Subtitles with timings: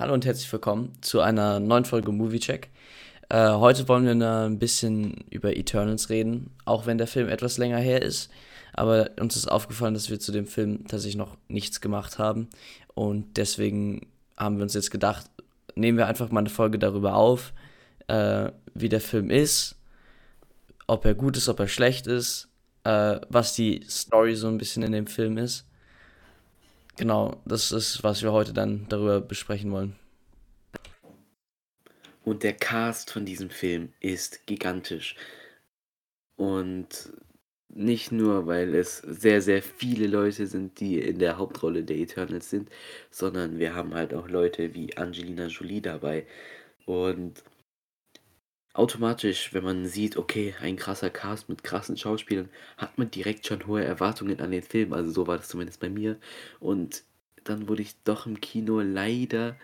[0.00, 2.70] Hallo und herzlich willkommen zu einer neuen Folge Movie Check.
[3.28, 7.76] Äh, heute wollen wir ein bisschen über Eternals reden, auch wenn der Film etwas länger
[7.76, 8.30] her ist.
[8.72, 12.48] Aber uns ist aufgefallen, dass wir zu dem Film tatsächlich noch nichts gemacht haben.
[12.94, 14.06] Und deswegen
[14.38, 15.26] haben wir uns jetzt gedacht,
[15.74, 17.52] nehmen wir einfach mal eine Folge darüber auf,
[18.06, 19.76] äh, wie der Film ist,
[20.86, 22.48] ob er gut ist, ob er schlecht ist,
[22.84, 25.66] äh, was die Story so ein bisschen in dem Film ist.
[27.00, 29.96] Genau, das ist, was wir heute dann darüber besprechen wollen.
[32.26, 35.16] Und der Cast von diesem Film ist gigantisch.
[36.36, 37.10] Und
[37.70, 42.50] nicht nur, weil es sehr, sehr viele Leute sind, die in der Hauptrolle der Eternals
[42.50, 42.68] sind,
[43.10, 46.26] sondern wir haben halt auch Leute wie Angelina Jolie dabei.
[46.84, 47.42] Und
[48.72, 53.66] automatisch, wenn man sieht, okay, ein krasser Cast mit krassen Schauspielern, hat man direkt schon
[53.66, 54.92] hohe Erwartungen an den Film.
[54.92, 56.16] Also so war das zumindest bei mir.
[56.60, 57.02] Und
[57.44, 59.56] dann wurde ich doch im Kino leider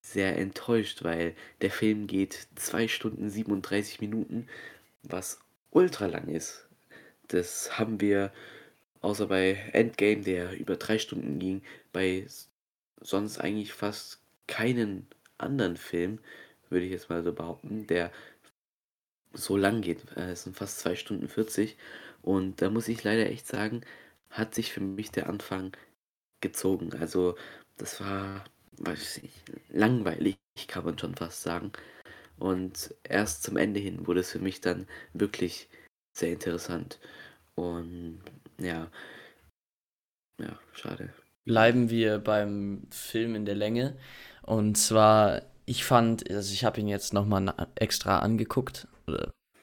[0.00, 4.48] sehr enttäuscht, weil der Film geht 2 Stunden 37 Minuten,
[5.02, 5.40] was
[5.70, 6.66] ultra lang ist.
[7.26, 8.32] Das haben wir
[9.00, 11.62] außer bei Endgame, der über 3 Stunden ging,
[11.92, 12.26] bei
[13.00, 16.18] sonst eigentlich fast keinen anderen Film,
[16.70, 18.10] würde ich jetzt mal so behaupten, der
[19.32, 20.04] so lang geht.
[20.16, 21.76] Äh, es sind fast 2 Stunden 40.
[22.22, 23.82] Und da muss ich leider echt sagen,
[24.30, 25.76] hat sich für mich der Anfang
[26.40, 26.92] gezogen.
[26.94, 27.36] Also
[27.76, 28.44] das war,
[28.78, 29.32] weiß ich,
[29.70, 31.72] langweilig, kann man schon fast sagen.
[32.38, 35.68] Und erst zum Ende hin wurde es für mich dann wirklich
[36.12, 36.98] sehr interessant.
[37.54, 38.20] Und
[38.58, 38.90] ja,
[40.40, 41.12] ja, schade.
[41.44, 43.96] Bleiben wir beim Film in der Länge.
[44.42, 48.86] Und zwar, ich fand, also ich habe ihn jetzt nochmal extra angeguckt.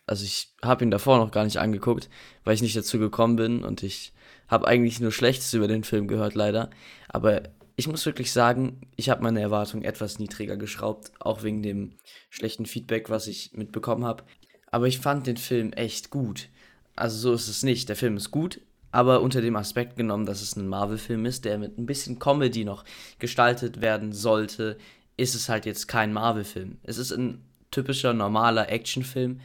[0.08, 2.10] Also ich habe ihn davor noch gar nicht angeguckt,
[2.44, 4.14] weil ich nicht dazu gekommen bin und ich
[4.48, 6.70] habe eigentlich nur Schlechtes über den Film gehört, leider.
[7.08, 7.42] Aber
[7.76, 11.98] ich muss wirklich sagen, ich habe meine Erwartungen etwas niedriger geschraubt, auch wegen dem
[12.30, 14.24] schlechten Feedback, was ich mitbekommen habe.
[14.72, 16.50] Aber ich fand den Film echt gut.
[16.96, 17.90] Also so ist es nicht.
[17.90, 18.62] Der Film ist gut,
[18.92, 22.64] aber unter dem Aspekt genommen, dass es ein Marvel-Film ist, der mit ein bisschen Comedy
[22.64, 22.86] noch
[23.20, 24.78] gestaltet werden sollte,
[25.18, 26.78] ist es halt jetzt kein Marvel-Film.
[26.84, 27.44] Es ist ein
[27.76, 29.42] typischer, normaler Actionfilm,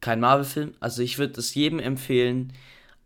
[0.00, 0.74] kein Marvel-Film.
[0.80, 2.52] Also ich würde es jedem empfehlen,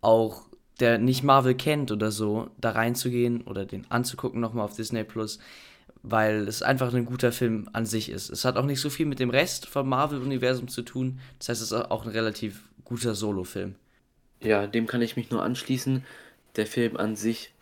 [0.01, 0.43] auch
[0.81, 5.39] der nicht Marvel kennt oder so, da reinzugehen oder den anzugucken nochmal auf Disney Plus,
[6.03, 8.31] weil es einfach ein guter Film an sich ist.
[8.31, 11.21] Es hat auch nicht so viel mit dem Rest vom Marvel-Universum zu tun.
[11.39, 13.75] Das heißt, es ist auch ein relativ guter Solo-Film.
[14.43, 16.05] Ja, dem kann ich mich nur anschließen.
[16.57, 17.53] Der Film an sich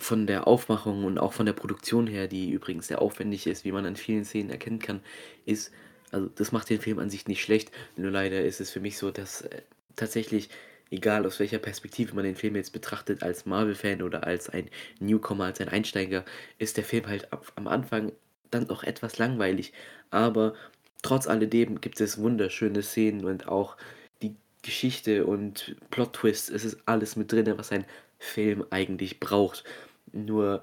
[0.00, 3.72] von der Aufmachung und auch von der Produktion her, die übrigens sehr aufwendig ist, wie
[3.72, 5.00] man an vielen Szenen erkennen kann,
[5.46, 5.72] ist,
[6.10, 7.70] also das macht den Film an sich nicht schlecht.
[7.96, 9.62] Nur leider ist es für mich so, dass äh,
[9.96, 10.50] tatsächlich
[10.90, 14.68] egal aus welcher Perspektive man den Film jetzt betrachtet, als Marvel-Fan oder als ein
[14.98, 16.24] Newcomer, als ein Einsteiger,
[16.58, 18.12] ist der Film halt am Anfang
[18.50, 19.72] dann noch etwas langweilig.
[20.10, 20.54] Aber
[21.02, 23.76] trotz alledem gibt es wunderschöne Szenen und auch
[24.22, 27.84] die Geschichte und Plot-Twists, es ist alles mit drin, was ein
[28.18, 29.64] Film eigentlich braucht.
[30.12, 30.62] Nur,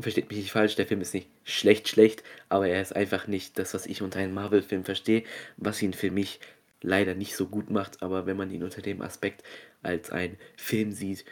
[0.00, 3.58] versteht mich nicht falsch, der Film ist nicht schlecht, schlecht, aber er ist einfach nicht
[3.58, 5.24] das, was ich unter einem Marvel-Film verstehe,
[5.56, 6.40] was ihn für mich
[6.80, 9.42] leider nicht so gut macht, aber wenn man ihn unter dem Aspekt
[9.82, 11.24] als ein Film sieht,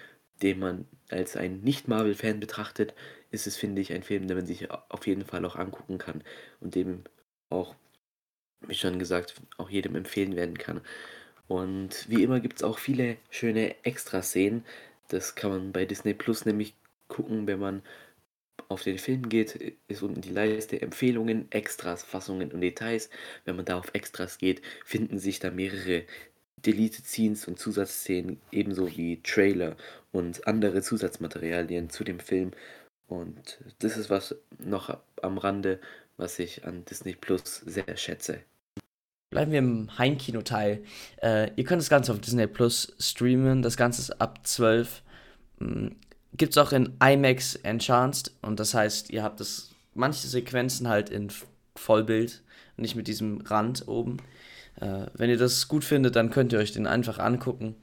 [0.42, 2.94] den man als ein Nicht-Marvel-Fan betrachtet,
[3.30, 6.22] ist es, finde ich, ein Film, den man sich auf jeden Fall auch angucken kann
[6.60, 7.04] und dem
[7.50, 7.74] auch,
[8.66, 10.80] wie schon gesagt, auch jedem empfehlen werden kann.
[11.48, 14.64] Und wie immer gibt es auch viele schöne Extraszenen.
[15.08, 16.74] Das kann man bei Disney Plus nämlich
[17.08, 17.82] gucken, wenn man
[18.68, 23.10] auf den Film geht, ist unten die Leiste Empfehlungen, Extras, Fassungen und Details.
[23.44, 26.04] Wenn man da auf Extras geht, finden sich da mehrere
[26.64, 29.76] Deleted Scenes und Zusatzszenen, ebenso wie Trailer
[30.10, 32.52] und andere Zusatzmaterialien zu dem Film.
[33.06, 35.80] Und das ist was noch am Rande,
[36.16, 38.40] was ich an Disney Plus sehr schätze.
[39.30, 40.82] Bleiben wir im Heimkino-Teil.
[41.22, 43.62] Äh, ihr könnt das Ganze auf Disney Plus streamen.
[43.62, 45.02] Das Ganze ist ab 12
[46.36, 51.10] gibt es auch in IMAX Enhanced und das heißt, ihr habt das manche Sequenzen halt
[51.10, 51.30] in
[51.74, 52.42] Vollbild,
[52.76, 54.18] nicht mit diesem Rand oben.
[54.80, 57.74] Äh, wenn ihr das gut findet, dann könnt ihr euch den einfach angucken.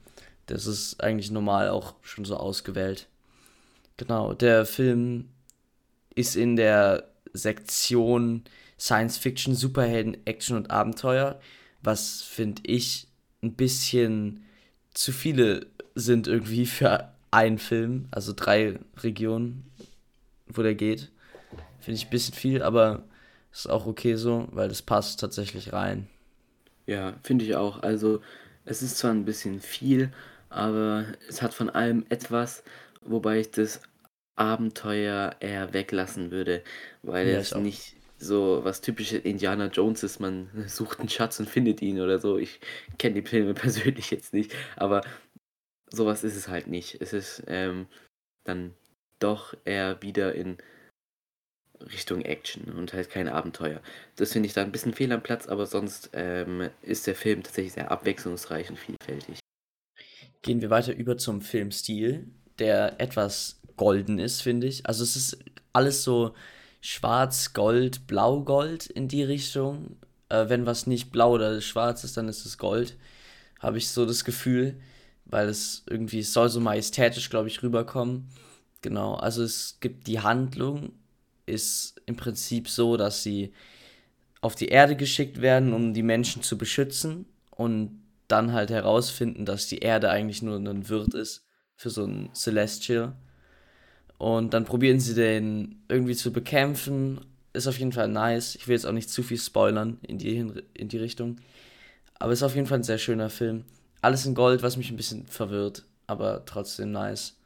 [0.46, 3.08] Das ist eigentlich normal auch schon so ausgewählt.
[3.96, 5.28] Genau, der Film
[6.14, 8.44] ist in der Sektion
[8.78, 11.40] Science Fiction, Superhelden, Action und Abenteuer,
[11.82, 13.08] was finde ich
[13.42, 14.44] ein bisschen
[14.92, 19.70] zu viele sind irgendwie für ein Film, also drei Regionen,
[20.46, 21.10] wo der geht.
[21.80, 23.02] Finde ich ein bisschen viel, aber
[23.52, 26.08] ist auch okay so, weil das passt tatsächlich rein.
[26.86, 27.82] Ja, finde ich auch.
[27.82, 28.20] Also
[28.64, 30.12] es ist zwar ein bisschen viel,
[30.48, 32.62] aber es hat von allem etwas,
[33.02, 33.80] wobei ich das
[34.36, 36.62] Abenteuer eher weglassen würde,
[37.02, 41.48] weil ja, es nicht so was typisches Indiana Jones ist, man sucht einen Schatz und
[41.48, 42.38] findet ihn oder so.
[42.38, 42.60] Ich
[42.98, 45.02] kenne die Filme persönlich jetzt nicht, aber
[45.94, 47.00] sowas ist es halt nicht.
[47.00, 47.86] Es ist ähm,
[48.44, 48.74] dann
[49.18, 50.58] doch eher wieder in
[51.80, 53.80] Richtung Action und halt kein Abenteuer.
[54.16, 57.42] Das finde ich da ein bisschen fehl am Platz, aber sonst ähm, ist der Film
[57.42, 59.40] tatsächlich sehr abwechslungsreich und vielfältig.
[60.42, 62.26] Gehen wir weiter über zum Filmstil,
[62.58, 64.86] der etwas golden ist, finde ich.
[64.86, 65.38] Also es ist
[65.72, 66.34] alles so
[66.80, 69.96] schwarz, gold, blau, gold in die Richtung.
[70.28, 72.96] Äh, wenn was nicht blau oder schwarz ist, dann ist es gold.
[73.58, 74.80] Habe ich so das Gefühl,
[75.26, 78.28] weil es irgendwie, es soll so majestätisch, glaube ich, rüberkommen.
[78.82, 80.92] Genau, also es gibt die Handlung,
[81.46, 83.52] ist im Prinzip so, dass sie
[84.40, 89.68] auf die Erde geschickt werden, um die Menschen zu beschützen und dann halt herausfinden, dass
[89.68, 91.46] die Erde eigentlich nur ein Wirt ist
[91.76, 93.14] für so ein Celestial.
[94.18, 97.20] Und dann probieren sie den irgendwie zu bekämpfen.
[97.52, 98.54] Ist auf jeden Fall nice.
[98.54, 100.36] Ich will jetzt auch nicht zu viel spoilern in die,
[100.74, 101.36] in die Richtung.
[102.18, 103.64] Aber ist auf jeden Fall ein sehr schöner Film.
[104.04, 107.38] Alles in Gold, was mich ein bisschen verwirrt, aber trotzdem nice.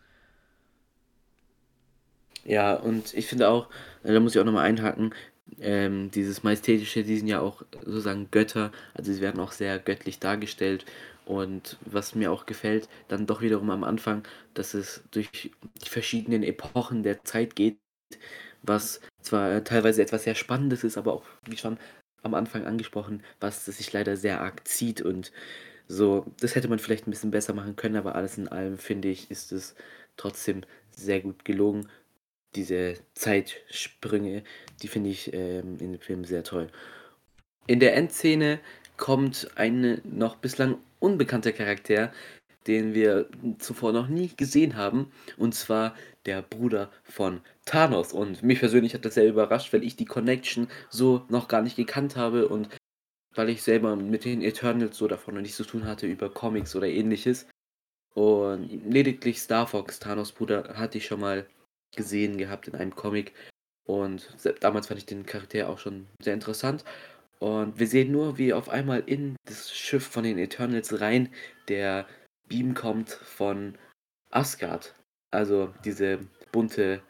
[2.45, 3.69] Ja, und ich finde auch,
[4.03, 5.15] äh, da muss ich auch nochmal einhaken,
[5.61, 10.19] ähm, dieses Majestätische, die sind ja auch sozusagen Götter, also sie werden auch sehr göttlich
[10.19, 10.85] dargestellt.
[11.27, 16.43] Und was mir auch gefällt, dann doch wiederum am Anfang, dass es durch die verschiedenen
[16.43, 17.79] Epochen der Zeit geht,
[18.63, 21.79] was zwar teilweise etwas sehr Spannendes ist, aber auch, wie schon
[22.25, 25.31] am Anfang angesprochen, was sich leider sehr arg zieht und
[25.89, 29.09] so, das hätte man vielleicht ein bisschen besser machen können, aber alles in allem finde
[29.09, 29.75] ich, ist es
[30.17, 31.89] trotzdem sehr gut gelungen
[32.55, 34.43] diese Zeitsprünge,
[34.83, 36.69] die finde ich ähm, in dem Film sehr toll.
[37.67, 38.61] In der Endszene
[38.97, 42.13] kommt ein noch bislang unbekannter Charakter,
[42.67, 45.95] den wir zuvor noch nie gesehen haben, und zwar
[46.27, 48.13] der Bruder von Thanos.
[48.13, 51.77] Und mich persönlich hat das sehr überrascht, weil ich die Connection so noch gar nicht
[51.77, 52.69] gekannt habe und
[53.39, 56.75] weil ich selber mit den Eternals so davon noch nichts zu tun hatte über Comics
[56.75, 57.47] oder ähnliches.
[58.13, 61.47] Und lediglich Star Fox, Thanos Bruder, hatte ich schon mal
[61.95, 63.33] gesehen gehabt in einem Comic.
[63.87, 66.85] Und damals fand ich den Charakter auch schon sehr interessant.
[67.39, 71.33] Und wir sehen nur, wie auf einmal in das Schiff von den Eternals rein
[71.69, 72.09] der
[72.49, 73.79] Beam kommt von
[74.31, 74.97] Asgard.
[75.31, 76.19] Also diese
[76.51, 77.03] bunte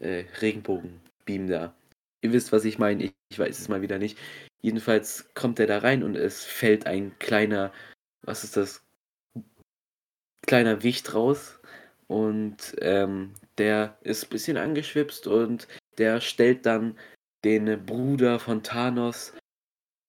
[0.00, 1.72] äh, Regenbogen-Beam da.
[2.22, 3.04] Ihr wisst, was ich meine.
[3.04, 4.18] Ich, ich weiß es mal wieder nicht.
[4.60, 7.72] Jedenfalls kommt er da rein und es fällt ein kleiner,
[8.22, 8.84] was ist das?
[10.46, 11.60] Kleiner Wicht raus.
[12.06, 15.68] Und ähm, der ist ein bisschen angeschwipst und
[15.98, 16.98] der stellt dann
[17.44, 19.32] den Bruder von Thanos,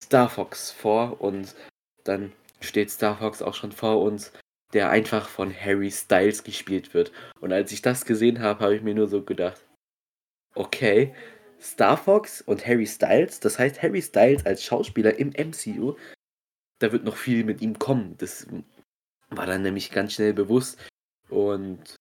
[0.04, 1.56] Star Fox, vor und
[2.04, 4.34] dann steht Star Fox auch schon vor uns,
[4.74, 7.12] der einfach von Harry Styles gespielt wird.
[7.40, 9.62] Und als ich das gesehen habe, habe ich mir nur so gedacht,
[10.56, 11.14] okay,
[11.62, 15.96] Star Fox und Harry Styles, das heißt Harry Styles als Schauspieler im MCU,
[16.80, 18.16] da wird noch viel mit ihm kommen.
[18.18, 18.48] Das
[19.30, 20.80] war dann nämlich ganz schnell bewusst.
[21.30, 21.96] Und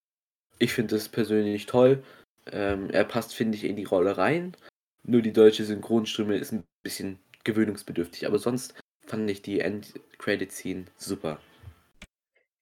[0.59, 2.03] ich finde das persönlich toll.
[2.51, 4.57] Ähm, er passt, finde ich, in die Rolle rein.
[5.05, 8.27] Nur die deutsche Synchronstimme ist ein bisschen gewöhnungsbedürftig.
[8.27, 8.75] Aber sonst
[9.07, 11.39] fand ich die End-Credit-Scene super.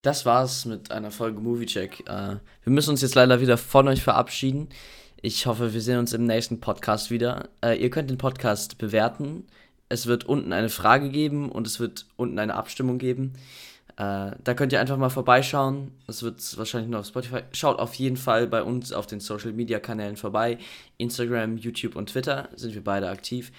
[0.02, 2.00] Das war's mit einer Folge Movie Check.
[2.08, 4.68] Äh, wir müssen uns jetzt leider wieder von euch verabschieden.
[5.20, 7.49] Ich hoffe, wir sehen uns im nächsten Podcast wieder.
[7.61, 9.48] Äh, ihr könnt den Podcast bewerten.
[9.89, 13.32] Es wird unten eine Frage geben und es wird unten eine Abstimmung geben.
[13.96, 15.91] Äh, da könnt ihr einfach mal vorbeischauen.
[16.06, 17.41] Es wird wahrscheinlich noch auf Spotify.
[17.51, 20.58] Schaut auf jeden Fall bei uns auf den Social Media Kanälen vorbei.
[20.98, 23.51] Instagram, YouTube und Twitter sind wir beide aktiv.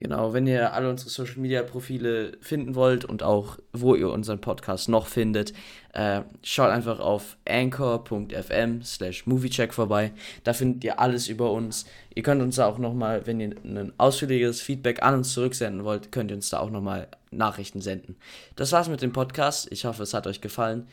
[0.00, 4.40] Genau, wenn ihr alle unsere Social Media Profile finden wollt und auch wo ihr unseren
[4.40, 5.52] Podcast noch findet,
[5.92, 10.12] äh, schaut einfach auf anchor.fm slash moviecheck vorbei.
[10.44, 11.84] Da findet ihr alles über uns.
[12.14, 16.12] Ihr könnt uns da auch nochmal, wenn ihr ein ausführliches Feedback an uns zurücksenden wollt,
[16.12, 18.14] könnt ihr uns da auch nochmal Nachrichten senden.
[18.54, 19.66] Das war's mit dem Podcast.
[19.72, 20.86] Ich hoffe, es hat euch gefallen.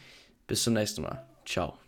[0.48, 1.24] Bis zum nächsten Mal.
[1.46, 1.85] Ciao.